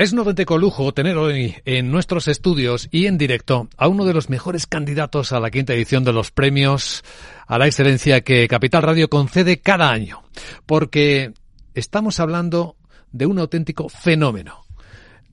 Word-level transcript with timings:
Es 0.00 0.14
un 0.14 0.20
auténtico 0.20 0.56
lujo 0.56 0.94
tener 0.94 1.18
hoy 1.18 1.56
en 1.66 1.90
nuestros 1.90 2.26
estudios 2.26 2.88
y 2.90 3.04
en 3.04 3.18
directo 3.18 3.68
a 3.76 3.86
uno 3.86 4.06
de 4.06 4.14
los 4.14 4.30
mejores 4.30 4.66
candidatos 4.66 5.30
a 5.30 5.40
la 5.40 5.50
quinta 5.50 5.74
edición 5.74 6.04
de 6.04 6.14
los 6.14 6.30
premios 6.30 7.04
a 7.46 7.58
la 7.58 7.66
excelencia 7.66 8.22
que 8.22 8.48
Capital 8.48 8.82
Radio 8.82 9.10
concede 9.10 9.60
cada 9.60 9.90
año. 9.90 10.22
Porque 10.64 11.34
estamos 11.74 12.18
hablando 12.18 12.76
de 13.12 13.26
un 13.26 13.38
auténtico 13.40 13.90
fenómeno. 13.90 14.64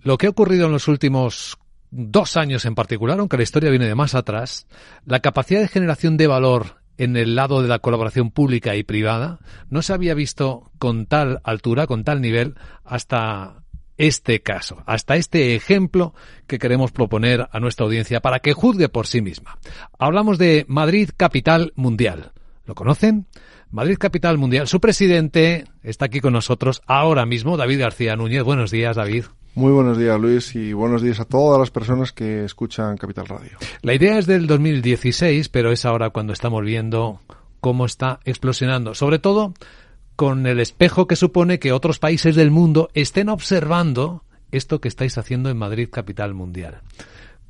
Lo 0.02 0.18
que 0.18 0.28
ha 0.28 0.32
ocurrido 0.32 0.66
en 0.66 0.74
los 0.74 0.90
últimos 0.90 1.58
dos 1.90 2.36
años 2.36 2.66
en 2.66 2.76
particular, 2.76 3.22
aunque 3.22 3.38
la 3.38 3.44
historia 3.44 3.70
viene 3.70 3.88
de 3.88 3.96
más 3.96 4.16
atrás, 4.16 4.68
la 5.06 5.22
capacidad 5.22 5.62
de 5.62 5.70
generación 5.70 6.18
de 6.18 6.28
valor 6.28 6.82
en 6.98 7.16
el 7.16 7.36
lado 7.36 7.62
de 7.62 7.70
la 7.70 7.80
colaboración 7.80 8.32
pública 8.32 8.76
y 8.76 8.84
privada 8.84 9.40
no 9.70 9.82
se 9.82 9.94
había 9.94 10.14
visto 10.14 10.72
con 10.78 11.06
tal 11.06 11.40
altura, 11.46 11.88
con 11.88 12.04
tal 12.04 12.20
nivel, 12.20 12.56
hasta 12.84 13.64
este 13.98 14.42
caso, 14.42 14.84
hasta 14.86 15.16
este 15.16 15.56
ejemplo 15.56 16.14
que 16.46 16.60
queremos 16.60 16.92
proponer 16.92 17.48
a 17.52 17.60
nuestra 17.60 17.86
audiencia 17.86 18.20
para 18.20 18.40
que 18.40 18.54
juzgue 18.54 18.90
por 18.90 19.08
sí 19.08 19.22
misma. 19.22 19.58
Hablamos 19.98 20.38
de 20.38 20.66
Madrid 20.68 21.10
Capital 21.16 21.74
Mundial. 21.76 22.32
¿Lo 22.66 22.76
conocen? 22.76 23.26
Madrid 23.72 23.98
Capital 24.00 24.38
Mundial. 24.38 24.68
Su 24.68 24.80
presidente 24.80 25.66
está 25.84 26.06
aquí 26.06 26.20
con 26.20 26.34
nosotros 26.34 26.82
ahora 26.86 27.26
mismo, 27.26 27.58
David 27.58 27.80
García 27.80 28.16
Núñez. 28.16 28.44
Buenos 28.44 28.72
días, 28.72 28.96
David. 28.96 29.26
Muy 29.56 29.72
buenos 29.72 29.98
días, 29.98 30.20
Luis, 30.20 30.56
y 30.56 30.72
buenos 30.74 31.02
días 31.02 31.20
a 31.20 31.26
todas 31.26 31.60
las 31.60 31.72
personas 31.72 32.12
que 32.12 32.46
escuchan 32.46 32.96
Capital 32.96 33.26
Radio. 33.26 33.58
La 33.82 33.96
idea 33.96 34.20
es 34.20 34.28
del 34.28 34.46
2016, 34.46 35.50
pero 35.50 35.72
es 35.72 35.84
ahora 35.84 36.12
cuando 36.12 36.32
estamos 36.32 36.64
viendo 36.64 37.22
cómo 37.60 37.86
está 37.86 38.20
explosionando. 38.24 38.94
Sobre 38.94 39.18
todo 39.18 39.54
con 40.18 40.48
el 40.48 40.60
espejo 40.60 41.06
que 41.06 41.16
supone 41.16 41.60
que 41.60 41.72
otros 41.72 42.00
países 42.00 42.36
del 42.36 42.50
mundo 42.50 42.90
estén 42.96 43.30
observando 43.30 44.24
esto 44.52 44.82
que 44.82 44.88
estáis 44.88 45.16
haciendo 45.20 45.52
en 45.52 45.58
Madrid, 45.58 45.90
capital 45.92 46.34
mundial. 46.34 46.82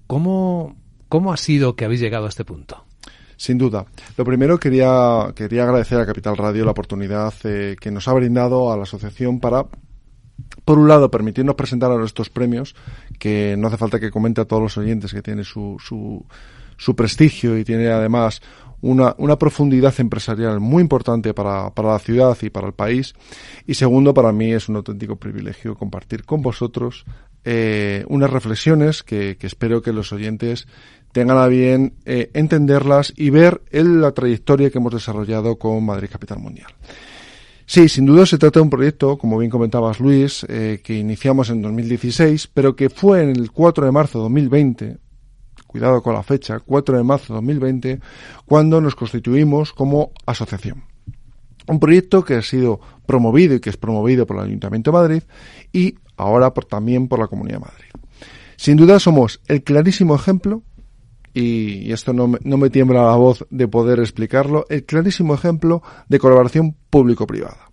¿Cómo, 0.05 0.75
cómo 1.08 1.31
ha 1.31 1.38
sido 1.38 1.78
que 1.78 1.86
habéis 1.86 2.02
llegado 2.02 2.25
a 2.25 2.30
este 2.30 2.44
punto? 2.44 2.83
Sin 3.38 3.58
duda. 3.58 3.86
Lo 4.17 4.25
primero 4.25 4.59
quería, 4.59 5.31
quería 5.33 5.64
agradecer 5.64 5.97
a 6.00 6.06
Capital 6.06 6.36
Radio 6.36 6.66
la 6.66 6.72
oportunidad 6.72 7.33
eh, 7.45 7.78
que 7.80 7.89
nos 7.89 8.08
ha 8.09 8.14
brindado 8.14 8.73
a 8.73 8.75
la 8.75 8.84
asociación 8.84 9.39
para, 9.39 9.66
por 10.66 10.78
un 10.78 10.89
lado, 10.89 11.09
permitirnos 11.09 11.56
presentar 11.56 11.89
a 11.89 12.03
estos 12.03 12.30
premios, 12.30 12.75
que 13.17 13.56
no 13.58 13.67
hace 13.67 13.78
falta 13.78 14.00
que 14.00 14.11
comente 14.11 14.41
a 14.41 14.45
todos 14.45 14.61
los 14.61 14.78
oyentes 14.78 15.13
que 15.13 15.22
tiene 15.22 15.45
su, 15.45 15.78
su, 15.80 16.25
su 16.78 16.95
prestigio 16.95 17.58
y 17.58 17.64
tiene 17.64 17.88
además 17.88 18.42
una, 18.81 19.16
una 19.17 19.38
profundidad 19.38 19.94
empresarial 20.00 20.59
muy 20.59 20.81
importante 20.81 21.34
para, 21.34 21.72
para 21.72 21.94
la 21.94 22.00
ciudad 22.00 22.38
y 22.42 22.50
para 22.50 22.67
el 22.67 22.73
país. 22.73 23.14
Y 23.66 23.73
segundo, 23.73 24.14
para 24.14 24.31
mí 24.31 24.53
es 24.53 24.69
un 24.69 24.75
auténtico 24.78 25.16
privilegio 25.16 25.75
compartir 25.75 26.23
con 26.25 26.42
vosotros 26.42 27.06
eh, 27.44 28.03
unas 28.08 28.30
reflexiones 28.30 29.03
que, 29.03 29.38
que, 29.38 29.47
espero 29.47 29.81
que 29.81 29.94
los 29.94 30.11
oyentes 30.11 30.67
tengan 31.11 31.38
a 31.38 31.47
bien 31.47 31.94
eh, 32.06 32.30
entenderlas 32.34 33.14
y 33.16 33.30
ver 33.30 33.62
el, 33.72 34.02
la 34.02 34.12
trayectoria 34.12 34.69
que 34.69 34.78
hemos 34.78 34.94
desarrollado 34.94 35.58
con 35.58 35.84
Madrid 35.86 36.09
Capital 36.12 36.39
Mundial. 36.39 36.67
Sí, 37.66 37.89
sin 37.89 38.06
duda 38.06 38.25
se 38.25 38.38
trata 38.38 38.59
de 38.59 38.64
un 38.64 38.69
proyecto, 38.69 39.17
como 39.17 39.38
bien 39.38 39.52
comentabas 39.52 40.00
Luis, 40.00 40.45
eh, 40.47 40.80
que 40.81 40.94
iniciamos 40.94 41.50
en 41.50 41.62
2016, 41.62 42.47
pero 42.53 42.75
que 42.75 42.89
fue 42.89 43.23
en 43.23 43.30
el 43.30 43.52
4 43.52 43.86
de 43.86 43.91
marzo 43.91 44.19
de 44.19 44.23
2020, 44.23 44.97
cuidado 45.67 46.01
con 46.01 46.13
la 46.13 46.23
fecha, 46.23 46.59
4 46.59 46.97
de 46.97 47.03
marzo 47.03 47.33
de 47.33 47.37
2020, 47.37 47.99
cuando 48.45 48.81
nos 48.81 48.95
constituimos 48.95 49.73
como 49.73 50.11
asociación. 50.25 50.83
Un 51.67 51.79
proyecto 51.79 52.23
que 52.23 52.35
ha 52.35 52.41
sido 52.41 52.79
promovido 53.05 53.55
y 53.55 53.59
que 53.59 53.69
es 53.69 53.77
promovido 53.77 54.25
por 54.25 54.38
el 54.38 54.45
Ayuntamiento 54.45 54.91
de 54.91 54.97
Madrid 54.97 55.23
y 55.73 55.95
ahora 56.15 56.51
también 56.51 57.07
por 57.07 57.19
la 57.19 57.27
Comunidad 57.27 57.59
de 57.59 57.65
Madrid. 57.65 57.89
Sin 58.55 58.77
duda 58.77 58.99
somos 58.99 59.41
el 59.47 59.63
clarísimo 59.63 60.15
ejemplo, 60.15 60.63
y, 61.33 61.91
esto 61.91 62.13
no 62.13 62.27
me, 62.27 62.39
no 62.43 62.57
me 62.57 62.71
tiembla 62.71 63.03
la 63.03 63.15
voz 63.15 63.45
de 63.51 63.67
poder 63.67 63.99
explicarlo, 63.99 64.65
el 64.69 64.85
clarísimo 64.85 65.35
ejemplo 65.35 65.83
de 66.07 66.17
colaboración 66.17 66.75
público-privada. 66.89 67.66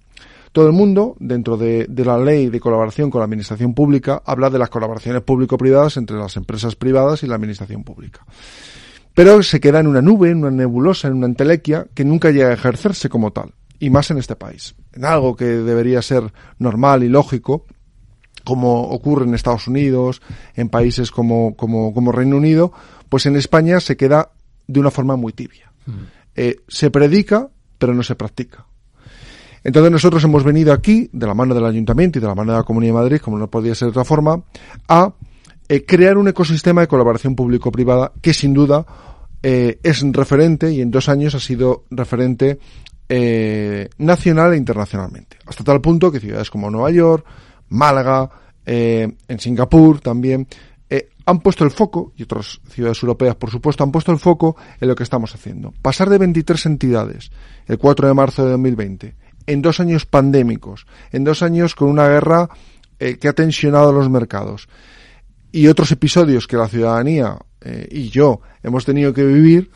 Todo 0.55 0.69
el 0.69 0.73
mundo, 0.73 1.17
dentro 1.19 1.57
de, 1.57 1.87
de, 1.89 2.05
la 2.05 2.17
ley 2.17 2.49
de 2.49 2.61
colaboración 2.61 3.11
con 3.11 3.19
la 3.19 3.25
administración 3.25 3.75
pública, 3.75 4.23
habla 4.25 4.51
de 4.51 4.61
las 4.61 4.71
colaboraciones 4.71 5.21
público-privadas 5.23 5.97
entre 5.97 6.17
las 6.17 6.37
empresas 6.37 6.77
privadas 6.77 7.25
y 7.25 7.27
la 7.27 7.35
administración 7.35 7.83
pública. 7.83 8.25
Pero 9.15 9.43
se 9.43 9.59
queda 9.59 9.81
en 9.81 9.89
una 9.89 10.01
nube, 10.01 10.31
en 10.31 10.39
una 10.39 10.53
nebulosa, 10.53 11.09
en 11.09 11.15
una 11.15 11.27
entelequia 11.27 11.89
que 11.93 12.05
nunca 12.05 12.31
llega 12.31 12.51
a 12.51 12.53
ejercerse 12.53 13.09
como 13.09 13.33
tal. 13.33 13.53
Y 13.81 13.91
más 13.91 14.13
en 14.13 14.19
este 14.19 14.37
país. 14.37 14.77
En 14.93 15.05
algo 15.05 15.35
que 15.35 15.45
debería 15.45 16.01
ser 16.03 16.33
normal 16.61 17.03
y 17.03 17.09
lógico, 17.09 17.67
como 18.45 18.91
ocurre 18.91 19.25
en 19.25 19.35
Estados 19.35 19.67
Unidos, 19.67 20.23
en 20.55 20.69
países 20.69 21.11
como, 21.11 21.57
como, 21.57 21.93
como 21.93 22.13
Reino 22.13 22.37
Unido, 22.37 22.73
pues 23.09 23.27
en 23.27 23.35
España 23.35 23.81
se 23.81 23.97
queda 23.97 24.31
de 24.69 24.79
una 24.79 24.93
forma 24.93 25.17
muy 25.17 25.33
tibia. 25.33 25.73
Mm. 25.87 25.93
Eh, 26.37 26.57
se 26.69 26.93
predica, 26.93 27.51
pero 27.77 27.93
no 27.93 28.05
se 28.05 28.15
practica. 28.15 28.67
Entonces 29.65 29.91
nosotros 29.91 30.23
hemos 30.25 30.45
venido 30.45 30.73
aquí, 30.73 31.09
de 31.13 31.27
la 31.27 31.35
mano 31.35 31.55
del 31.55 31.65
Ayuntamiento 31.65 32.19
y 32.19 32.23
de 32.23 32.29
la 32.29 32.35
mano 32.35 32.53
de 32.53 32.59
la 32.59 32.65
Comunidad 32.65 32.93
de 32.93 33.01
Madrid, 33.01 33.19
como 33.19 33.39
no 33.39 33.49
podía 33.51 33.75
ser 33.75 33.87
de 33.87 33.91
otra 33.91 34.05
forma, 34.05 34.43
a 34.89 35.13
eh, 35.69 35.85
crear 35.85 36.19
un 36.19 36.29
ecosistema 36.29 36.83
de 36.83 36.87
colaboración 36.87 37.35
público-privada 37.35 38.13
que 38.21 38.35
sin 38.35 38.53
duda 38.53 38.85
eh, 39.43 39.79
es 39.83 40.03
referente 40.13 40.71
y 40.73 40.81
en 40.81 40.91
dos 40.91 41.09
años 41.09 41.35
ha 41.35 41.41
sido 41.41 41.85
referente 41.91 42.59
eh, 43.09 43.89
nacional 43.99 44.55
e 44.55 44.57
internacionalmente. 44.57 45.37
Hasta 45.47 45.65
tal 45.65 45.81
punto 45.81 46.11
que 46.11 46.21
ciudades 46.21 46.51
como 46.51 46.71
Nueva 46.71 46.91
York, 46.91 47.27
Málaga, 47.69 48.31
eh, 48.65 49.13
en 49.29 49.39
Singapur 49.39 50.01
también, 50.01 50.47
eh, 50.89 51.11
han 51.27 51.41
puesto 51.41 51.65
el 51.65 51.71
foco, 51.71 52.13
y 52.17 52.23
otras 52.23 52.61
ciudades 52.69 53.03
europeas 53.03 53.37
por 53.37 53.51
supuesto, 53.51 53.85
han 53.85 53.93
puesto 53.93 54.13
el 54.13 54.19
foco 54.19 54.57
en 54.81 54.89
lo 54.89 54.95
que 54.95 55.03
estamos 55.03 55.35
haciendo. 55.35 55.73
Pasar 55.83 56.09
de 56.09 56.19
23 56.19 56.67
entidades 56.67 57.31
el 57.67 57.79
4 57.79 58.09
de 58.09 58.15
marzo 58.15 58.45
de 58.45 58.53
2020 58.53 59.15
en 59.47 59.63
dos 59.63 59.81
años 59.81 60.07
pandémicos, 60.07 60.87
en 61.13 61.25
dos 61.25 61.43
años 61.43 61.75
con 61.75 61.89
una 61.89 62.09
guerra 62.09 62.49
eh, 62.99 63.19
que 63.19 63.29
ha 63.29 63.33
tensionado 63.33 63.93
los 63.93 64.09
mercados 64.09 64.69
y 65.53 65.67
otros 65.69 65.91
episodios 65.93 66.47
que 66.47 66.57
la 66.57 66.69
ciudadanía 66.69 67.39
eh, 67.61 67.89
y 67.91 68.09
yo 68.09 68.41
hemos 68.63 68.85
tenido 68.85 69.13
que 69.13 69.25
vivir, 69.25 69.71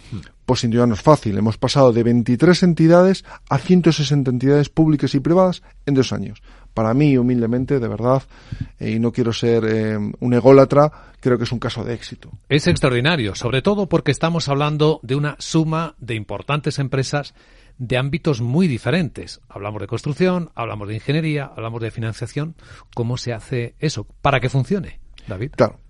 pues 0.45 0.61
sin 0.61 0.71
duda 0.71 0.87
no 0.87 0.95
es 0.95 1.03
fácil. 1.03 1.37
Hemos 1.39 1.57
pasado 1.57 1.93
de 1.93 2.03
23 2.03 2.63
entidades 2.63 3.25
a 3.49 3.59
160 3.59 4.31
entidades 4.31 4.69
públicas 4.69 5.15
y 5.15 5.21
privadas 5.21 5.63
en 5.87 5.95
dos 5.95 6.13
años. 6.13 6.43
Para 6.75 6.95
mí, 6.95 7.17
humildemente, 7.17 7.81
de 7.81 7.89
verdad, 7.89 8.23
eh, 8.79 8.91
y 8.91 8.99
no 8.99 9.13
quiero 9.13 9.33
ser 9.33 9.99
un 10.21 10.35
ególatra, 10.35 10.91
creo 11.21 11.39
que 11.39 11.45
es 11.45 11.53
un 11.53 11.59
caso 11.59 11.83
de 11.85 11.95
éxito. 11.95 12.31
Es 12.49 12.67
extraordinario, 12.67 13.35
sobre 13.35 13.63
todo 13.63 13.89
porque 13.89 14.11
estamos 14.11 14.49
hablando 14.49 15.01
de 15.03 15.17
una 15.17 15.37
suma 15.39 15.95
de 15.99 16.15
importantes 16.15 16.79
empresas 16.79 17.35
de 17.79 17.97
ámbitos 17.97 18.41
muy 18.41 18.67
diferentes. 18.67 19.41
Hablamos 19.49 19.81
de 19.81 19.87
construcción, 19.87 20.51
hablamos 20.55 20.89
de 20.89 20.95
ingeniería, 20.95 21.47
hablamos 21.47 21.81
de 21.81 21.91
financiación. 21.91 22.57
¿Cómo 22.95 23.17
se 23.17 23.33
hace 23.33 23.77
eso 23.79 24.07
para 24.21 24.41
que 24.41 24.49
funcione, 24.49 25.01
David? 25.27 25.53
Claro. 25.57 25.81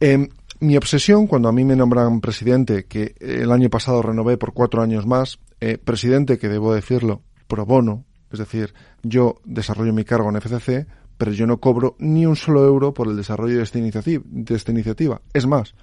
Eh, 0.00 0.28
mi 0.60 0.76
obsesión, 0.76 1.26
cuando 1.26 1.48
a 1.48 1.52
mí 1.52 1.64
me 1.64 1.76
nombran 1.76 2.20
presidente, 2.20 2.86
que 2.86 3.14
el 3.20 3.50
año 3.50 3.68
pasado 3.70 4.02
renové 4.02 4.36
por 4.36 4.52
cuatro 4.52 4.82
años 4.82 5.06
más, 5.06 5.38
eh, 5.60 5.78
presidente 5.78 6.38
que 6.38 6.48
debo 6.48 6.74
decirlo, 6.74 7.22
pro 7.46 7.66
bono, 7.66 8.04
es 8.30 8.38
decir, 8.38 8.72
yo 9.02 9.36
desarrollo 9.44 9.92
mi 9.92 10.04
cargo 10.04 10.30
en 10.30 10.36
FCC, 10.36 10.86
pero 11.18 11.32
yo 11.32 11.46
no 11.46 11.60
cobro 11.60 11.96
ni 11.98 12.24
un 12.24 12.36
solo 12.36 12.64
euro 12.64 12.94
por 12.94 13.08
el 13.08 13.16
desarrollo 13.16 13.56
de 13.56 13.62
esta, 13.62 13.78
iniciativa, 13.78 14.22
de 14.26 14.54
esta 14.54 14.70
iniciativa. 14.70 15.20
Es 15.34 15.46
más, 15.46 15.74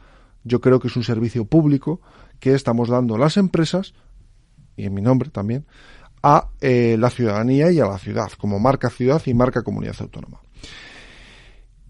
yo 0.43 0.61
creo 0.61 0.79
que 0.79 0.87
es 0.87 0.95
un 0.95 1.03
servicio 1.03 1.45
público 1.45 2.01
que 2.39 2.53
estamos 2.53 2.89
dando 2.89 3.17
las 3.17 3.37
empresas 3.37 3.93
y 4.77 4.85
en 4.85 4.93
mi 4.93 5.01
nombre 5.01 5.29
también, 5.29 5.65
a 6.23 6.49
eh, 6.61 6.95
la 6.97 7.09
ciudadanía 7.09 7.71
y 7.71 7.79
a 7.79 7.87
la 7.87 7.97
ciudad, 7.97 8.31
como 8.37 8.59
marca 8.59 8.89
ciudad 8.89 9.21
y 9.25 9.33
marca 9.33 9.63
comunidad 9.63 9.95
autónoma. 9.99 10.41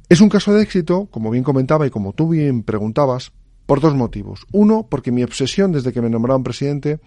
Es 0.10 0.22
un 0.22 0.30
caso 0.30 0.54
de 0.54 0.64
éxito, 0.64 1.08
como 1.12 1.30
bien 1.30 1.44
comentaba 1.44 1.86
y 1.86 1.90
como 1.90 2.14
tú 2.14 2.30
bien 2.30 2.64
preguntabas, 2.64 3.34
por 3.66 3.82
dos 3.82 3.94
motivos. 3.94 4.46
Uno, 4.54 4.88
porque 4.90 5.12
mi 5.12 5.24
obsesión 5.24 5.74
desde 5.74 5.92
que 5.92 6.02
me 6.02 6.10
nombraron 6.10 6.44
presidente 6.44 7.00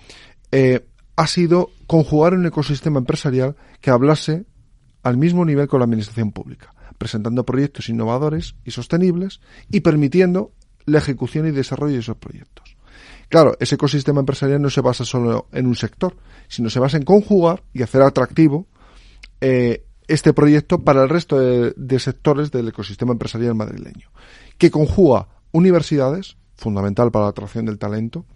eh, 0.52 0.86
ha 1.16 1.26
sido 1.26 1.70
conjugar 1.86 2.34
un 2.34 2.46
ecosistema 2.46 2.98
empresarial 2.98 3.56
que 3.80 3.90
hablase 3.90 4.44
al 5.02 5.16
mismo 5.16 5.44
nivel 5.44 5.66
con 5.66 5.80
la 5.80 5.84
administración 5.84 6.32
pública, 6.32 6.74
presentando 6.98 7.44
proyectos 7.46 7.88
innovadores 7.88 8.54
y 8.64 8.70
sostenibles 8.70 9.40
y 9.70 9.80
permitiendo 9.80 10.52
la 10.84 10.98
ejecución 10.98 11.46
y 11.46 11.50
desarrollo 11.52 11.94
de 11.94 12.00
esos 12.00 12.16
proyectos. 12.16 12.76
Claro, 13.30 13.56
ese 13.60 13.76
ecosistema 13.76 14.20
empresarial 14.20 14.60
no 14.60 14.68
se 14.68 14.82
basa 14.82 15.06
solo 15.06 15.46
en 15.52 15.66
un 15.66 15.74
sector, 15.74 16.14
sino 16.48 16.68
se 16.68 16.78
basa 16.78 16.98
en 16.98 17.04
conjugar 17.04 17.62
y 17.72 17.82
hacer 17.82 18.02
atractivo 18.02 18.66
eh, 19.40 19.86
este 20.06 20.34
proyecto 20.34 20.80
para 20.84 21.02
el 21.02 21.08
resto 21.08 21.38
de, 21.38 21.98
sectores 21.98 22.50
del 22.50 22.68
ecosistema 22.68 23.12
empresarial 23.12 23.54
madrileño, 23.54 24.10
que 24.58 24.70
conjuga 24.70 25.28
universidades, 25.52 26.36
fundamental 26.56 27.10
para 27.10 27.24
la 27.24 27.30
atracción 27.30 27.64
del 27.64 27.78
talento, 27.78 28.26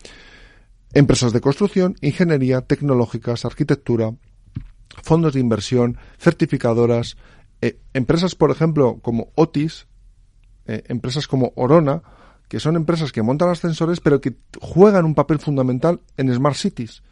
empresas 0.95 1.35
de 1.35 1.43
construcción, 1.43 1.97
ingeniería, 2.01 2.63
tecnológicas, 2.63 3.45
arquitectura, 3.45 4.15
fondos 5.03 5.35
de 5.35 5.41
inversión, 5.41 5.99
certificadoras, 6.19 7.19
Eh, 7.65 7.81
empresas, 7.95 8.35
por 8.35 8.51
ejemplo, 8.51 8.99
como 9.01 9.33
Otis, 9.37 9.87
eh, 10.67 10.83
empresas 10.89 11.27
como 11.27 11.55
Orona, 11.57 12.03
que 12.55 12.61
son 12.61 12.77
empresas 12.77 13.11
que 13.11 13.21
montan 13.21 13.49
ascensores, 13.49 13.99
pero 13.99 14.21
que 14.21 14.37
juegan 14.61 15.05
un 15.07 15.17
papel 15.17 15.41
fundamental 15.41 15.99
en 16.17 16.33
Smart 16.33 16.55
Cities, 16.55 17.03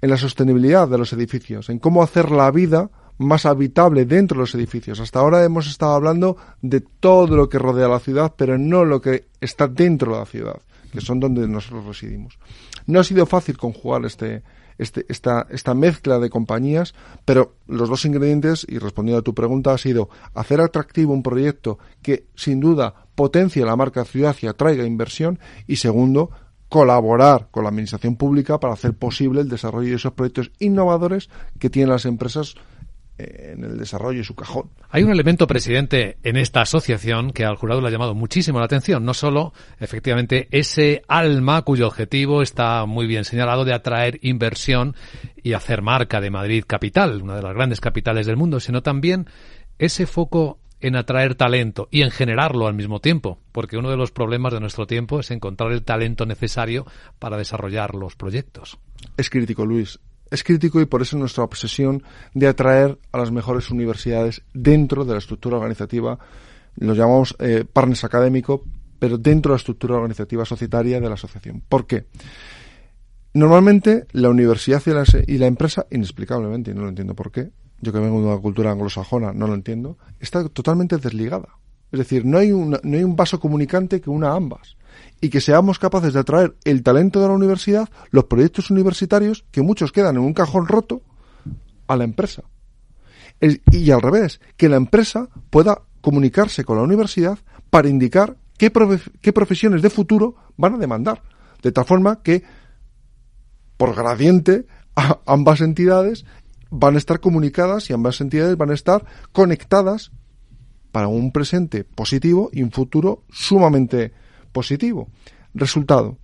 en 0.00 0.08
la 0.08 0.16
sostenibilidad 0.16 0.86
de 0.86 0.98
los 0.98 1.12
edificios, 1.12 1.68
en 1.68 1.80
cómo 1.80 2.00
hacer 2.00 2.30
la 2.30 2.48
vida 2.52 2.88
más 3.18 3.44
habitable 3.44 4.04
dentro 4.04 4.36
de 4.36 4.42
los 4.42 4.54
edificios. 4.54 5.00
Hasta 5.00 5.18
ahora 5.18 5.42
hemos 5.42 5.66
estado 5.66 5.94
hablando 5.96 6.36
de 6.62 6.80
todo 6.80 7.34
lo 7.34 7.48
que 7.48 7.58
rodea 7.58 7.88
la 7.88 7.98
ciudad, 7.98 8.34
pero 8.38 8.56
no 8.56 8.84
lo 8.84 9.00
que 9.00 9.26
está 9.40 9.66
dentro 9.66 10.12
de 10.12 10.18
la 10.20 10.26
ciudad, 10.26 10.62
que 10.92 11.00
son 11.00 11.18
donde 11.18 11.48
nosotros 11.48 11.84
residimos. 11.84 12.38
No 12.86 13.00
ha 13.00 13.04
sido 13.04 13.26
fácil 13.26 13.58
conjugar 13.58 14.04
este, 14.04 14.44
este, 14.78 15.06
esta, 15.08 15.46
esta 15.50 15.74
mezcla 15.74 16.18
de 16.18 16.30
compañías, 16.30 16.94
pero 17.24 17.56
los 17.66 17.88
dos 17.88 18.04
ingredientes, 18.04 18.66
y 18.68 18.78
respondiendo 18.78 19.20
a 19.20 19.24
tu 19.24 19.34
pregunta, 19.34 19.72
ha 19.72 19.78
sido 19.78 20.08
hacer 20.34 20.60
atractivo 20.60 21.12
un 21.12 21.22
proyecto 21.22 21.78
que 22.02 22.26
sin 22.34 22.60
duda 22.60 23.06
potencie 23.14 23.64
la 23.64 23.76
marca 23.76 24.04
ciudad 24.04 24.36
y 24.40 24.46
atraiga 24.46 24.84
inversión, 24.84 25.38
y 25.66 25.76
segundo, 25.76 26.30
colaborar 26.68 27.48
con 27.50 27.62
la 27.62 27.70
administración 27.70 28.16
pública 28.16 28.58
para 28.58 28.74
hacer 28.74 28.94
posible 28.94 29.40
el 29.40 29.48
desarrollo 29.48 29.90
de 29.90 29.96
esos 29.96 30.12
proyectos 30.12 30.50
innovadores 30.58 31.30
que 31.58 31.70
tienen 31.70 31.90
las 31.90 32.06
empresas 32.06 32.54
en 33.18 33.64
el 33.64 33.78
desarrollo 33.78 34.20
y 34.20 34.24
su 34.24 34.34
cajón. 34.34 34.70
Hay 34.90 35.02
un 35.02 35.10
elemento, 35.10 35.46
presidente, 35.46 36.18
en 36.22 36.36
esta 36.36 36.60
asociación 36.60 37.32
que 37.32 37.44
al 37.44 37.56
jurado 37.56 37.80
le 37.80 37.88
ha 37.88 37.90
llamado 37.90 38.14
muchísimo 38.14 38.58
la 38.58 38.66
atención. 38.66 39.04
No 39.04 39.14
solo, 39.14 39.52
efectivamente, 39.80 40.48
ese 40.50 41.02
alma 41.08 41.62
cuyo 41.62 41.86
objetivo 41.86 42.42
está 42.42 42.84
muy 42.86 43.06
bien 43.06 43.24
señalado 43.24 43.64
de 43.64 43.74
atraer 43.74 44.18
inversión 44.22 44.94
y 45.42 45.54
hacer 45.54 45.82
marca 45.82 46.20
de 46.20 46.30
Madrid 46.30 46.64
capital, 46.66 47.22
una 47.22 47.36
de 47.36 47.42
las 47.42 47.54
grandes 47.54 47.80
capitales 47.80 48.26
del 48.26 48.36
mundo, 48.36 48.60
sino 48.60 48.82
también 48.82 49.26
ese 49.78 50.06
foco 50.06 50.58
en 50.80 50.94
atraer 50.94 51.34
talento 51.34 51.88
y 51.90 52.02
en 52.02 52.10
generarlo 52.10 52.66
al 52.66 52.74
mismo 52.74 53.00
tiempo, 53.00 53.38
porque 53.52 53.78
uno 53.78 53.90
de 53.90 53.96
los 53.96 54.12
problemas 54.12 54.52
de 54.52 54.60
nuestro 54.60 54.86
tiempo 54.86 55.20
es 55.20 55.30
encontrar 55.30 55.72
el 55.72 55.82
talento 55.82 56.26
necesario 56.26 56.86
para 57.18 57.38
desarrollar 57.38 57.94
los 57.94 58.14
proyectos. 58.14 58.78
Es 59.16 59.30
crítico, 59.30 59.64
Luis 59.64 59.98
es 60.30 60.42
crítico 60.44 60.80
y 60.80 60.86
por 60.86 61.02
eso 61.02 61.16
nuestra 61.16 61.44
obsesión 61.44 62.02
de 62.34 62.48
atraer 62.48 62.98
a 63.12 63.18
las 63.18 63.30
mejores 63.30 63.70
universidades 63.70 64.42
dentro 64.52 65.04
de 65.04 65.12
la 65.12 65.18
estructura 65.18 65.56
organizativa, 65.56 66.18
lo 66.76 66.94
llamamos 66.94 67.36
eh, 67.38 67.64
partners 67.70 68.04
académico, 68.04 68.64
pero 68.98 69.18
dentro 69.18 69.50
de 69.50 69.54
la 69.54 69.58
estructura 69.58 69.96
organizativa 69.96 70.44
societaria 70.44 71.00
de 71.00 71.08
la 71.08 71.14
asociación. 71.14 71.62
¿Por 71.68 71.86
qué? 71.86 72.06
Normalmente 73.34 74.06
la 74.12 74.30
universidad 74.30 74.82
y 75.26 75.36
la, 75.38 75.46
empresa, 75.46 75.86
inexplicablemente, 75.90 76.70
y 76.70 76.74
no 76.74 76.82
lo 76.82 76.88
entiendo 76.88 77.14
por 77.14 77.30
qué, 77.30 77.50
yo 77.80 77.92
que 77.92 77.98
vengo 77.98 78.20
de 78.20 78.26
una 78.28 78.38
cultura 78.38 78.72
anglosajona 78.72 79.32
no 79.32 79.46
lo 79.46 79.54
entiendo, 79.54 79.98
está 80.18 80.48
totalmente 80.48 80.96
desligada. 80.96 81.48
Es 81.92 81.98
decir, 81.98 82.24
no 82.24 82.38
hay, 82.38 82.50
no 82.50 82.78
hay 82.82 83.04
un 83.04 83.14
vaso 83.14 83.38
comunicante 83.38 84.00
que 84.00 84.10
una 84.10 84.32
ambas 84.32 84.75
y 85.20 85.28
que 85.28 85.40
seamos 85.40 85.78
capaces 85.78 86.12
de 86.12 86.20
atraer 86.20 86.56
el 86.64 86.82
talento 86.82 87.20
de 87.20 87.28
la 87.28 87.34
universidad, 87.34 87.88
los 88.10 88.24
proyectos 88.24 88.70
universitarios, 88.70 89.44
que 89.50 89.62
muchos 89.62 89.92
quedan 89.92 90.16
en 90.16 90.22
un 90.22 90.34
cajón 90.34 90.66
roto, 90.66 91.02
a 91.86 91.96
la 91.96 92.04
empresa. 92.04 92.42
y 93.40 93.90
al 93.90 94.00
revés, 94.00 94.40
que 94.56 94.68
la 94.68 94.76
empresa 94.76 95.28
pueda 95.50 95.82
comunicarse 96.00 96.64
con 96.64 96.76
la 96.76 96.82
universidad 96.82 97.38
para 97.70 97.88
indicar 97.88 98.36
qué, 98.56 98.70
profesiones 98.70 99.82
de 99.82 99.90
futuro 99.90 100.36
van 100.56 100.74
a 100.74 100.78
demandar. 100.78 101.22
De 101.62 101.72
tal 101.72 101.84
forma 101.84 102.22
que, 102.22 102.42
por 103.76 103.94
gradiente, 103.94 104.66
ambas 105.26 105.60
entidades 105.60 106.24
van 106.70 106.94
a 106.94 106.98
estar 106.98 107.20
comunicadas 107.20 107.90
y 107.90 107.92
ambas 107.92 108.20
entidades 108.20 108.56
van 108.56 108.70
a 108.70 108.74
estar 108.74 109.04
conectadas 109.32 110.12
para 110.92 111.08
un 111.08 111.32
presente 111.32 111.84
positivo 111.84 112.50
y 112.52 112.62
un 112.62 112.70
futuro 112.70 113.24
sumamente 113.30 114.12
positivo. 114.56 115.10
Resultado. 115.52 116.16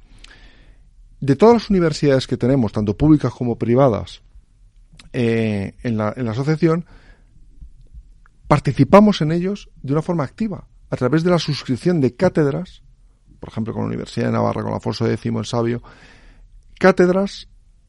De 1.20 1.36
todas 1.36 1.54
las 1.54 1.70
universidades 1.70 2.26
que 2.26 2.38
tenemos, 2.38 2.72
tanto 2.72 2.96
públicas 2.96 3.30
como 3.30 3.58
privadas, 3.58 4.22
eh, 5.12 5.74
en, 5.82 5.98
la, 5.98 6.14
en 6.16 6.24
la 6.24 6.30
asociación, 6.30 6.86
participamos 8.48 9.20
en 9.20 9.32
ellos 9.32 9.68
de 9.82 9.92
una 9.92 10.00
forma 10.00 10.24
activa, 10.24 10.66
a 10.88 10.96
través 10.96 11.22
de 11.24 11.30
la 11.30 11.38
suscripción 11.38 12.00
de 12.00 12.16
cátedras, 12.16 12.82
por 13.38 13.50
ejemplo 13.50 13.74
con 13.74 13.82
la 13.82 13.88
Universidad 13.88 14.26
de 14.28 14.32
Navarra, 14.32 14.62
con 14.62 14.72
Alfonso 14.72 15.06
X 15.06 15.26
el 15.26 15.44
Sabio, 15.44 15.82
cátedras 16.78 17.48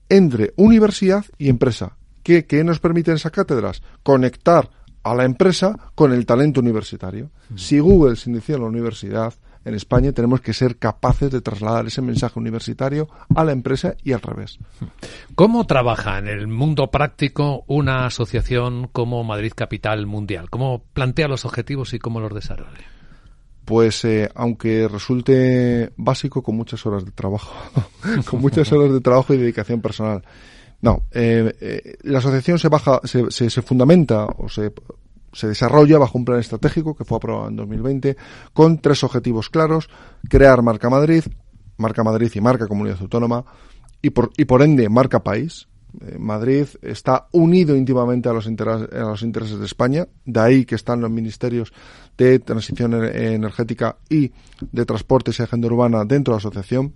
entre 0.09 0.53
universidad 0.57 1.23
y 1.37 1.47
empresa. 1.47 1.95
¿Qué, 2.21 2.45
¿Qué, 2.45 2.65
nos 2.65 2.81
permiten 2.81 3.15
esas 3.15 3.31
cátedras? 3.31 3.81
Conectar 4.03 4.69
a 5.03 5.15
la 5.15 5.23
empresa 5.23 5.77
con 5.95 6.11
el 6.11 6.25
talento 6.25 6.59
universitario. 6.59 7.31
Si 7.55 7.79
Google 7.79 8.17
se 8.17 8.29
inició 8.29 8.55
en 8.55 8.61
la 8.61 8.67
universidad, 8.67 9.33
en 9.65 9.75
España 9.75 10.11
tenemos 10.11 10.41
que 10.41 10.53
ser 10.53 10.77
capaces 10.77 11.31
de 11.31 11.41
trasladar 11.41 11.85
ese 11.87 12.01
mensaje 12.01 12.39
universitario 12.39 13.07
a 13.35 13.43
la 13.43 13.51
empresa 13.51 13.95
y 14.03 14.11
al 14.11 14.21
revés. 14.21 14.59
¿Cómo 15.35 15.65
trabaja 15.65 16.17
en 16.17 16.27
el 16.27 16.47
mundo 16.47 16.91
práctico 16.91 17.63
una 17.67 18.05
asociación 18.05 18.87
como 18.91 19.23
Madrid 19.23 19.53
Capital 19.55 20.05
Mundial? 20.05 20.49
¿Cómo 20.49 20.83
plantea 20.93 21.27
los 21.27 21.45
objetivos 21.45 21.93
y 21.93 21.99
cómo 21.99 22.19
los 22.19 22.33
desarrolla? 22.33 22.85
Pues 23.65 24.03
eh, 24.03 24.29
aunque 24.35 24.89
resulte 24.89 25.93
básico, 25.95 26.43
con 26.43 26.57
muchas 26.57 26.85
horas 26.85 27.05
de 27.05 27.11
trabajo, 27.11 27.53
con 28.29 28.41
muchas 28.41 28.71
horas 28.73 28.91
de 28.91 28.99
trabajo 28.99 29.33
y 29.33 29.37
dedicación 29.37 29.81
personal. 29.81 30.23
No, 30.81 31.03
eh, 31.13 31.55
eh, 31.61 31.97
la 32.03 32.17
asociación 32.17 32.59
se, 32.59 32.67
baja, 32.67 32.99
se, 33.05 33.31
se, 33.31 33.49
se 33.49 33.61
fundamenta 33.61 34.25
o 34.25 34.49
se 34.49 34.73
se 35.33 35.47
desarrolla 35.47 35.97
bajo 35.97 36.17
un 36.17 36.25
plan 36.25 36.39
estratégico 36.39 36.95
que 36.95 37.03
fue 37.03 37.17
aprobado 37.17 37.49
en 37.49 37.55
2020 37.55 38.15
con 38.53 38.79
tres 38.79 39.03
objetivos 39.03 39.49
claros, 39.49 39.89
crear 40.29 40.61
marca 40.61 40.89
Madrid, 40.89 41.23
marca 41.77 42.03
Madrid 42.03 42.31
y 42.33 42.41
marca 42.41 42.67
Comunidad 42.67 43.01
Autónoma 43.01 43.45
y 44.01 44.11
por, 44.11 44.31
y 44.37 44.45
por 44.45 44.61
ende 44.61 44.89
marca 44.89 45.23
país. 45.23 45.67
Eh, 46.01 46.17
Madrid 46.17 46.67
está 46.81 47.27
unido 47.31 47.75
íntimamente 47.75 48.29
a 48.29 48.33
los, 48.33 48.47
a 48.47 48.99
los 48.99 49.21
intereses 49.21 49.59
de 49.59 49.65
España, 49.65 50.07
de 50.25 50.39
ahí 50.39 50.65
que 50.65 50.75
están 50.75 51.01
los 51.01 51.11
ministerios 51.11 51.71
de 52.17 52.39
transición 52.39 52.93
energética 52.93 53.97
y 54.09 54.31
de 54.71 54.85
transportes 54.85 55.39
y 55.39 55.43
agenda 55.43 55.67
urbana 55.67 56.03
dentro 56.05 56.33
de 56.33 56.35
la 56.35 56.39
asociación. 56.39 56.93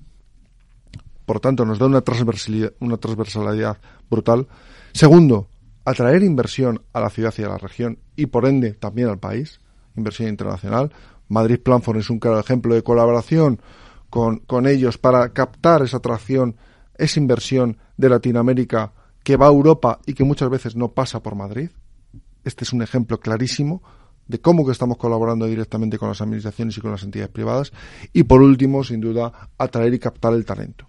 Por 1.25 1.39
tanto, 1.39 1.65
nos 1.65 1.77
da 1.77 1.85
una 1.85 2.01
transversalidad, 2.01 2.73
una 2.79 2.97
transversalidad 2.97 3.77
brutal. 4.09 4.47
Segundo, 4.93 5.47
atraer 5.87 6.21
inversión 6.21 6.81
a 6.91 6.99
la 6.99 7.09
ciudad 7.09 7.33
y 7.37 7.43
a 7.43 7.47
la 7.47 7.57
región 7.57 7.99
y 8.17 8.25
por 8.25 8.45
ende 8.45 8.73
también 8.73 9.07
al 9.07 9.19
país, 9.19 9.61
inversión 9.95 10.27
internacional. 10.27 10.91
Madrid 11.29 11.61
Planford 11.61 11.99
es 11.99 12.09
un 12.09 12.19
claro 12.19 12.41
ejemplo 12.41 12.75
de 12.75 12.83
colaboración 12.83 13.61
con, 14.09 14.39
con 14.39 14.67
ellos 14.67 14.97
para 14.97 15.29
captar 15.29 15.83
esa 15.83 15.97
atracción, 15.97 16.57
esa 16.97 17.21
inversión 17.21 17.77
de 17.95 18.09
Latinoamérica 18.09 18.91
que 19.23 19.37
va 19.37 19.45
a 19.45 19.49
Europa 19.49 19.99
y 20.05 20.13
que 20.13 20.25
muchas 20.25 20.49
veces 20.49 20.75
no 20.75 20.89
pasa 20.89 21.23
por 21.23 21.35
Madrid. 21.35 21.69
Este 22.43 22.65
es 22.65 22.73
un 22.73 22.81
ejemplo 22.81 23.21
clarísimo 23.21 23.81
de 24.27 24.41
cómo 24.41 24.65
que 24.65 24.73
estamos 24.73 24.97
colaborando 24.97 25.45
directamente 25.45 25.97
con 25.97 26.09
las 26.09 26.19
administraciones 26.19 26.77
y 26.77 26.81
con 26.81 26.91
las 26.91 27.03
entidades 27.03 27.31
privadas. 27.31 27.71
Y 28.11 28.23
por 28.23 28.41
último, 28.41 28.83
sin 28.83 28.99
duda, 28.99 29.31
atraer 29.57 29.93
y 29.93 29.99
captar 29.99 30.33
el 30.33 30.43
talento 30.43 30.85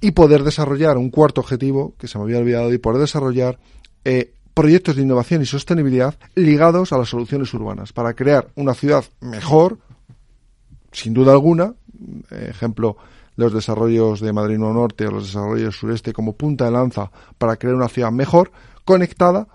y 0.00 0.12
poder 0.12 0.44
desarrollar 0.44 0.96
un 0.96 1.10
cuarto 1.10 1.40
objetivo 1.40 1.94
que 1.98 2.08
se 2.08 2.18
me 2.18 2.24
había 2.24 2.38
olvidado 2.38 2.72
y 2.72 2.78
poder 2.78 3.00
desarrollar 3.00 3.58
eh, 4.04 4.32
proyectos 4.54 4.96
de 4.96 5.02
innovación 5.02 5.42
y 5.42 5.46
sostenibilidad 5.46 6.16
ligados 6.34 6.92
a 6.92 6.98
las 6.98 7.08
soluciones 7.08 7.52
urbanas 7.54 7.92
para 7.92 8.14
crear 8.14 8.48
una 8.56 8.74
ciudad 8.74 9.04
mejor, 9.20 9.78
sin 10.92 11.14
duda 11.14 11.32
alguna, 11.32 11.74
ejemplo 12.30 12.96
los 13.36 13.52
desarrollos 13.52 14.20
de 14.20 14.32
Madrid 14.32 14.58
Nuevo 14.58 14.74
Norte 14.74 15.06
o 15.06 15.12
los 15.12 15.26
desarrollos 15.26 15.76
sureste 15.76 16.12
como 16.12 16.32
punta 16.32 16.64
de 16.64 16.72
lanza 16.72 17.10
para 17.38 17.56
crear 17.56 17.76
una 17.76 17.88
ciudad 17.88 18.10
mejor, 18.10 18.50
conectada, 18.84 19.46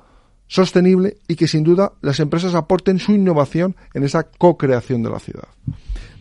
sostenible 0.48 1.18
y 1.28 1.36
que 1.36 1.50
sin 1.50 1.66
duda 1.66 1.92
las 2.02 2.22
empresas 2.22 2.56
aporten 2.56 2.98
su 2.98 3.12
innovación 3.12 3.76
en 3.94 4.04
esa 4.04 4.24
co-creación 4.24 5.04
de 5.04 5.10
la 5.10 5.20
ciudad. 5.20 5.50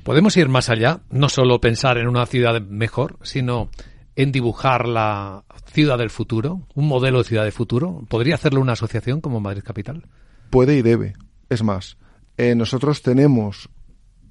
Podemos 0.02 0.36
ir 0.36 0.48
más 0.48 0.70
allá, 0.70 1.02
no 1.10 1.28
solo 1.28 1.60
pensar 1.60 1.98
en 1.98 2.08
una 2.08 2.26
ciudad 2.26 2.60
mejor, 2.60 3.16
sino 3.22 3.68
en 4.16 4.32
dibujar 4.32 4.86
la 4.86 5.44
ciudad 5.66 5.98
del 5.98 6.10
futuro, 6.10 6.62
un 6.74 6.88
modelo 6.88 7.18
de 7.18 7.24
ciudad 7.24 7.44
de 7.44 7.50
futuro? 7.50 8.04
¿Podría 8.08 8.34
hacerlo 8.34 8.60
una 8.60 8.72
asociación 8.72 9.20
como 9.20 9.40
Madrid 9.40 9.62
Capital? 9.64 10.06
Puede 10.50 10.76
y 10.76 10.82
debe. 10.82 11.14
Es 11.48 11.62
más, 11.62 11.96
eh, 12.36 12.54
nosotros 12.54 13.02
tenemos 13.02 13.70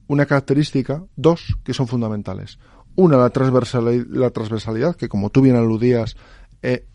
una 0.07 0.25
característica, 0.25 1.03
dos, 1.15 1.57
que 1.63 1.73
son 1.73 1.87
fundamentales. 1.87 2.59
Una, 2.95 3.17
la 3.17 3.29
transversalidad, 3.29 4.05
la 4.09 4.29
transversalidad 4.29 4.95
que 4.95 5.07
como 5.07 5.29
tú 5.29 5.41
bien 5.41 5.55
aludías, 5.55 6.17
eh, 6.61 6.85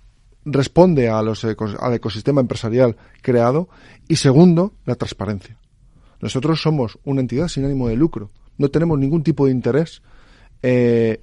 responde 0.45 1.09
a 1.09 1.23
los 1.23 1.45
al 1.45 1.95
ecosistema 1.95 2.41
empresarial 2.41 2.97
creado. 3.23 3.69
Y 4.09 4.17
segundo, 4.17 4.75
la 4.85 4.95
transparencia. 4.95 5.59
Nosotros 6.21 6.63
somos 6.63 6.99
una 7.05 7.21
entidad 7.21 7.49
sin 7.49 7.65
ánimo 7.65 7.89
de 7.89 7.97
lucro. 7.97 8.31
No 8.59 8.69
tenemos 8.69 8.99
ningún 8.99 9.23
tipo 9.23 9.47
de 9.47 9.53
interés 9.53 10.03
eh, 10.63 11.23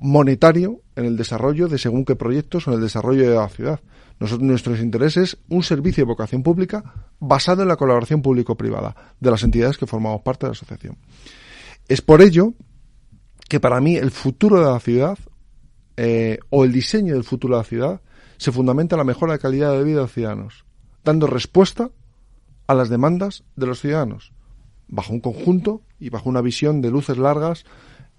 monetario 0.00 0.80
en 0.96 1.04
el 1.04 1.16
desarrollo 1.16 1.68
de 1.68 1.78
según 1.78 2.04
qué 2.04 2.16
proyectos 2.16 2.66
o 2.66 2.70
en 2.70 2.78
el 2.78 2.82
desarrollo 2.82 3.28
de 3.28 3.36
la 3.36 3.48
ciudad. 3.48 3.80
Nuestros 4.18 4.80
intereses, 4.80 5.38
un 5.48 5.62
servicio 5.62 6.04
de 6.04 6.08
vocación 6.08 6.42
pública 6.42 6.82
basado 7.20 7.62
en 7.62 7.68
la 7.68 7.76
colaboración 7.76 8.22
público-privada 8.22 8.94
de 9.18 9.30
las 9.30 9.42
entidades 9.42 9.78
que 9.78 9.86
formamos 9.86 10.22
parte 10.22 10.46
de 10.46 10.50
la 10.50 10.52
asociación. 10.52 10.96
Es 11.88 12.02
por 12.02 12.22
ello 12.22 12.54
que 13.48 13.60
para 13.60 13.80
mí 13.80 13.96
el 13.96 14.10
futuro 14.10 14.58
de 14.58 14.72
la 14.72 14.80
ciudad 14.80 15.18
eh, 15.96 16.38
o 16.50 16.64
el 16.64 16.72
diseño 16.72 17.14
del 17.14 17.24
futuro 17.24 17.56
de 17.56 17.60
la 17.60 17.68
ciudad 17.68 18.00
se 18.36 18.52
fundamenta 18.52 18.96
en 18.96 18.98
la 18.98 19.04
mejora 19.04 19.34
de 19.34 19.38
calidad 19.38 19.72
de 19.72 19.84
vida 19.84 19.96
de 19.96 20.02
los 20.02 20.12
ciudadanos, 20.12 20.64
dando 21.04 21.26
respuesta 21.26 21.90
a 22.66 22.74
las 22.74 22.88
demandas 22.88 23.44
de 23.56 23.66
los 23.66 23.80
ciudadanos, 23.80 24.32
bajo 24.88 25.12
un 25.12 25.20
conjunto 25.20 25.82
y 25.98 26.08
bajo 26.08 26.28
una 26.28 26.40
visión 26.40 26.80
de 26.80 26.90
luces 26.90 27.18
largas 27.18 27.64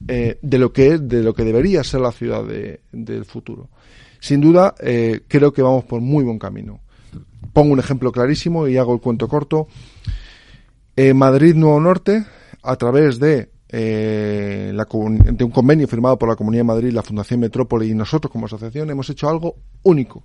eh, 0.08 0.40
de 0.42 0.58
lo 0.58 0.72
que 0.72 0.98
de 0.98 1.24
lo 1.24 1.34
que 1.34 1.44
debería 1.44 1.84
ser 1.84 2.02
la 2.02 2.12
ciudad 2.12 2.44
del 2.92 3.26
futuro. 3.26 3.70
Sin 4.20 4.42
duda, 4.42 4.76
eh, 4.80 5.22
creo 5.28 5.52
que 5.52 5.62
vamos 5.62 5.86
por 5.86 6.02
muy 6.02 6.24
buen 6.24 6.40
camino. 6.40 6.82
Pongo 7.54 7.74
un 7.74 7.80
ejemplo 7.80 8.12
clarísimo 8.12 8.68
y 8.68 8.78
hago 8.78 8.94
el 8.94 9.02
cuento 9.02 9.28
corto. 9.28 9.68
Madrid 11.16 11.56
Nuevo 11.56 11.80
Norte, 11.80 12.24
a 12.62 12.76
través 12.76 13.18
de 13.18 13.50
eh, 13.74 14.74
de 14.74 15.44
un 15.46 15.52
convenio 15.52 15.88
firmado 15.88 16.20
por 16.20 16.28
la 16.28 16.36
Comunidad 16.36 16.60
de 16.60 16.66
Madrid, 16.66 16.92
la 16.92 17.04
Fundación 17.04 17.40
Metrópoli 17.40 17.90
y 17.90 17.94
nosotros 17.94 18.30
como 18.30 18.46
asociación 18.46 18.90
hemos 18.90 19.10
hecho 19.10 19.30
algo 19.30 19.56
único, 19.84 20.24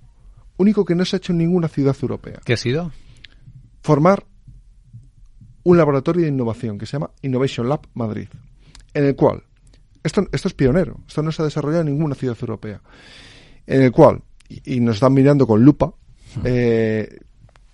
único 0.57 0.83
que 0.83 0.95
no 0.95 1.05
se 1.05 1.15
ha 1.15 1.17
hecho 1.17 1.31
en 1.31 1.37
ninguna 1.37 1.69
ciudad 1.69 1.95
europea. 2.01 2.41
¿Qué 2.43 2.53
ha 2.53 2.57
sido? 2.57 2.91
Formar 3.81 4.25
un 5.63 5.77
laboratorio 5.77 6.23
de 6.23 6.29
innovación 6.29 6.77
que 6.77 6.85
se 6.85 6.93
llama 6.93 7.11
Innovation 7.21 7.69
Lab 7.69 7.87
Madrid, 7.93 8.27
en 8.93 9.05
el 9.05 9.15
cual, 9.15 9.43
esto, 10.07 10.27
esto 10.31 10.47
es 10.47 10.53
pionero, 10.53 10.99
esto 11.07 11.21
no 11.21 11.31
se 11.31 11.41
ha 11.41 11.45
desarrollado 11.45 11.81
en 11.81 11.87
ninguna 11.87 12.15
ciudad 12.15 12.37
europea, 12.39 12.81
en 13.65 13.81
el 13.83 13.91
cual, 13.91 14.23
y, 14.49 14.79
nos 14.79 14.95
están 14.95 15.13
mirando 15.13 15.45
con 15.45 15.63
lupa, 15.63 15.93
eh, 16.43 17.19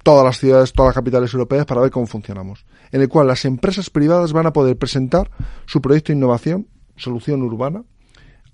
todas 0.04 0.26
las 0.26 0.38
ciudades, 0.38 0.74
todas 0.74 0.90
las 0.90 0.96
capitales 0.96 1.34
europeas 1.34 1.66
para 1.66 1.82
ver 1.82 1.92
cómo 1.92 2.08
funcionamos, 2.08 2.66
en 2.92 3.02
el 3.02 3.10
cual 3.10 3.28
las 3.28 3.46
empresas 3.46 3.90
privadas 3.90 4.34
van 4.34 4.48
a 4.48 4.54
poder 4.54 4.78
presentar 4.78 5.32
su 5.66 5.82
proyecto 5.82 6.12
de 6.12 6.18
innovación, 6.18 6.68
solución 6.98 7.42
urbana, 7.42 7.84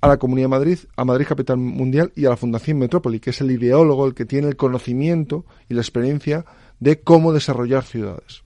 a 0.02 0.08
la 0.08 0.18
Comunidad 0.18 0.46
de 0.46 0.50
Madrid, 0.50 0.80
a 0.96 1.04
Madrid 1.04 1.26
Capital 1.28 1.58
Mundial 1.58 2.14
y 2.16 2.26
a 2.26 2.30
la 2.30 2.38
Fundación 2.38 2.78
Metrópoli, 2.78 3.20
que 3.20 3.32
es 3.32 3.42
el 3.42 3.52
ideólogo, 3.52 4.06
el 4.06 4.14
que 4.14 4.26
tiene 4.26 4.48
el 4.48 4.56
conocimiento 4.56 5.46
y 5.68 5.74
la 5.74 5.82
experiencia 5.82 6.46
de 6.80 7.02
cómo 7.02 7.34
desarrollar 7.34 7.84
ciudades. 7.84 8.44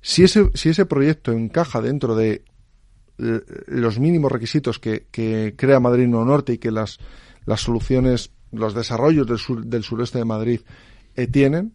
Si 0.00 0.22
ese, 0.22 0.50
si 0.54 0.70
ese 0.70 0.86
proyecto 0.86 1.32
encaja 1.32 1.80
dentro 1.80 2.14
de 2.14 2.42
los 3.66 3.98
mínimos 3.98 4.32
requisitos 4.32 4.78
que, 4.78 5.54
crea 5.56 5.80
Madrid 5.80 6.08
Nuevo 6.08 6.24
Norte 6.24 6.54
y 6.54 6.58
que 6.58 6.70
las, 6.70 6.98
las 7.44 7.60
soluciones, 7.60 8.32
los 8.52 8.74
desarrollos 8.74 9.26
del, 9.26 9.70
del 9.70 9.82
sureste 9.82 10.18
de 10.18 10.24
Madrid 10.24 10.60
eh, 11.16 11.26
tienen 11.26 11.74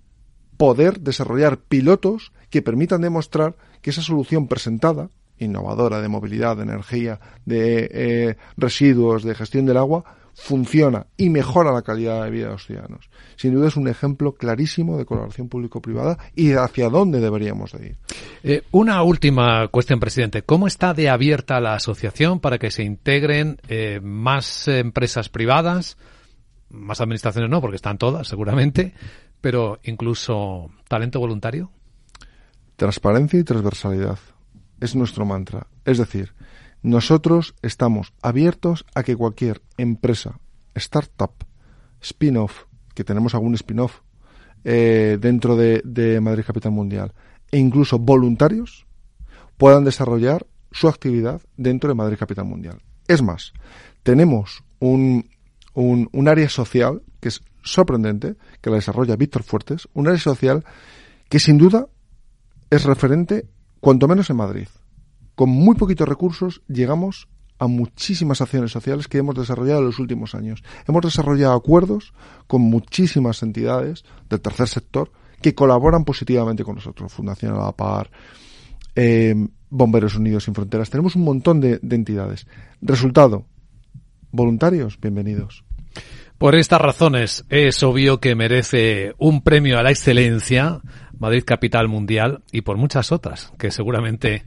poder 0.58 1.02
desarrollar 1.02 1.58
pilotos 1.58 2.32
que 2.50 2.62
permitan 2.62 3.02
demostrar 3.02 3.56
que 3.82 3.90
esa 3.90 4.02
solución 4.02 4.48
presentada, 4.48 5.10
innovadora 5.38 6.02
de 6.02 6.08
movilidad, 6.08 6.58
de 6.58 6.64
energía, 6.64 7.20
de 7.46 7.90
eh, 7.92 8.38
residuos, 8.58 9.24
de 9.24 9.36
gestión 9.36 9.66
del 9.66 9.78
agua, 9.78 10.06
funciona 10.36 11.08
y 11.18 11.30
mejora 11.30 11.72
la 11.72 11.82
calidad 11.82 12.24
de 12.24 12.30
vida 12.30 12.46
de 12.46 12.52
los 12.52 12.66
ciudadanos. 12.66 13.10
Sin 13.38 13.54
duda 13.54 13.70
es 13.70 13.78
un 13.78 13.88
ejemplo 13.88 14.34
clarísimo 14.34 14.98
de 14.98 15.06
colaboración 15.06 15.50
público-privada 15.50 16.18
y 16.36 16.52
hacia 16.52 16.90
dónde 16.90 17.20
deberíamos 17.20 17.72
de 17.72 17.88
ir. 17.88 17.98
Eh, 18.44 18.64
una 18.72 19.02
última 19.02 19.68
cuestión, 19.70 20.00
presidente. 20.00 20.44
¿Cómo 20.44 20.68
está 20.68 20.94
de 20.94 21.10
abierta 21.10 21.60
la 21.60 21.74
asociación 21.74 22.40
para 22.40 22.60
que 22.60 22.70
se 22.70 22.84
integren 22.84 23.58
más 24.04 24.68
empresas 24.68 25.30
privadas? 25.30 25.98
Más 26.70 27.00
administraciones 27.00 27.50
no, 27.50 27.62
porque 27.62 27.78
están 27.78 27.98
todas, 27.98 28.28
seguramente, 28.28 28.94
pero 29.40 29.80
incluso 29.84 30.70
talento 30.88 31.20
voluntario. 31.20 31.72
Transparencia 32.76 33.40
y 33.40 33.44
transversalidad 33.44 34.20
es 34.82 34.96
nuestro 34.96 35.26
mantra. 35.26 35.68
Es 35.86 35.98
decir, 35.98 36.34
nosotros 36.86 37.56
estamos 37.64 38.14
abiertos 38.22 38.86
a 38.94 39.02
que 39.02 39.16
cualquier 39.16 39.64
empresa, 39.76 40.40
startup, 40.76 41.34
spin-off, 42.00 42.66
que 42.94 43.04
tenemos 43.04 43.34
algún 43.34 43.56
spin-off 43.56 44.02
eh, 44.64 45.18
dentro 45.20 45.56
de, 45.56 46.20
Madrid 46.22 46.44
Capital 46.46 46.72
Mundial, 46.72 47.12
e 47.50 47.58
incluso 47.58 47.98
voluntarios, 47.98 48.86
puedan 49.58 49.84
desarrollar 49.84 50.46
su 50.72 50.88
actividad 50.88 51.42
dentro 51.58 51.88
de 51.88 51.96
Madrid 51.96 52.20
Capital 52.20 52.46
Mundial. 52.46 52.84
Es 53.08 53.24
más, 53.24 53.54
tenemos 54.04 54.64
un, 54.78 55.28
un, 55.74 56.08
un 56.12 56.28
área 56.28 56.50
social 56.50 57.02
que 57.20 57.30
es 57.30 57.42
sorprendente 57.64 58.36
que 58.62 58.70
la 58.70 58.76
desarrolla 58.76 59.16
Víctor 59.16 59.42
Fuertes, 59.42 59.88
un 59.96 60.08
área 60.08 60.20
social 60.20 60.64
que 61.30 61.40
sin 61.40 61.58
duda 61.58 61.88
es 62.70 62.84
referente, 62.84 63.48
cuanto 63.80 64.08
menos 64.08 64.30
en 64.30 64.36
Madrid. 64.36 64.68
Con 65.36 65.50
muy 65.50 65.76
poquitos 65.76 66.08
recursos 66.08 66.62
llegamos 66.68 67.28
a 67.60 67.68
muchísimas 67.68 68.42
acciones 68.42 68.72
sociales 68.72 69.08
que 69.08 69.18
hemos 69.18 69.36
desarrollado 69.36 69.80
en 69.80 69.86
los 69.86 70.00
últimos 70.00 70.36
años. 70.36 70.64
Hemos 70.88 71.04
desarrollado 71.04 71.54
acuerdos 71.54 72.14
con 72.48 72.62
muchísimas 72.62 73.44
entidades 73.44 74.04
del 74.30 74.42
tercer 74.42 74.68
sector 74.68 75.12
que 75.42 75.56
colaboran 75.56 76.04
positivamente 76.04 76.64
con 76.64 76.76
nosotros. 76.76 77.14
Fundación 77.14 77.58
La 77.58 77.72
Par, 77.72 78.10
eh, 78.96 79.36
Bomberos 79.70 80.16
Unidos 80.16 80.46
sin 80.46 80.56
Fronteras. 80.56 80.90
Tenemos 80.90 81.16
un 81.16 81.24
montón 81.24 81.62
de 81.62 81.80
entidades. 81.82 82.48
Resultado, 82.82 83.46
voluntarios, 84.32 85.00
bienvenidos. 85.00 85.64
Por 86.38 86.56
estas 86.56 86.82
razones 86.82 87.46
es 87.50 87.82
obvio 87.84 88.20
que 88.20 88.36
merece 88.36 89.14
un 89.18 89.42
premio 89.42 89.80
a 89.80 89.84
la 89.84 89.92
excelencia 89.92 90.82
Madrid 91.18 91.44
Capital 91.46 91.88
Mundial 91.88 92.44
y 92.52 92.62
por 92.62 92.76
muchas 92.76 93.14
otras 93.14 93.54
que 93.58 93.72
seguramente 93.72 94.44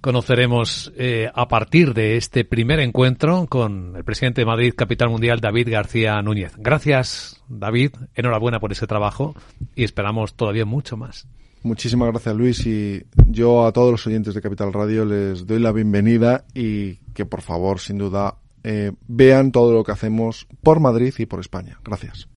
conoceremos 0.00 0.92
eh, 0.96 1.30
a 1.34 1.48
partir 1.48 1.94
de 1.94 2.16
este 2.16 2.44
primer 2.44 2.80
encuentro 2.80 3.46
con 3.46 3.94
el 3.96 4.04
presidente 4.04 4.40
de 4.40 4.46
Madrid 4.46 4.74
Capital 4.76 5.10
Mundial, 5.10 5.40
David 5.40 5.68
García 5.70 6.20
Núñez. 6.22 6.54
Gracias, 6.56 7.42
David. 7.48 7.92
Enhorabuena 8.14 8.60
por 8.60 8.72
ese 8.72 8.86
trabajo 8.86 9.34
y 9.74 9.84
esperamos 9.84 10.34
todavía 10.34 10.64
mucho 10.64 10.96
más. 10.96 11.26
Muchísimas 11.62 12.10
gracias, 12.10 12.34
Luis. 12.34 12.66
Y 12.66 13.04
yo 13.26 13.66
a 13.66 13.72
todos 13.72 13.90
los 13.90 14.06
oyentes 14.06 14.34
de 14.34 14.40
Capital 14.40 14.72
Radio 14.72 15.04
les 15.04 15.46
doy 15.46 15.58
la 15.58 15.72
bienvenida 15.72 16.44
y 16.54 16.96
que 17.14 17.26
por 17.26 17.42
favor, 17.42 17.80
sin 17.80 17.98
duda, 17.98 18.36
eh, 18.64 18.92
vean 19.06 19.52
todo 19.52 19.72
lo 19.72 19.84
que 19.84 19.92
hacemos 19.92 20.46
por 20.62 20.80
Madrid 20.80 21.14
y 21.18 21.26
por 21.26 21.40
España. 21.40 21.78
Gracias. 21.84 22.26